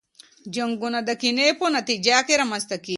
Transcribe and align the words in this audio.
جنګونه 0.55 0.99
د 1.07 1.11
کینې 1.21 1.47
په 1.59 1.65
نتیجه 1.77 2.17
کي 2.27 2.33
رامنځته 2.41 2.75
کیږي. 2.83 2.89